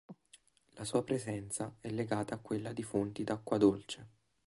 La 0.77 0.83
sua 0.83 1.03
presenza 1.03 1.75
è 1.79 1.91
legata 1.91 2.33
a 2.33 2.39
quella 2.39 2.73
di 2.73 2.81
fonti 2.81 3.23
d'acqua 3.23 3.59
dolce. 3.59 4.07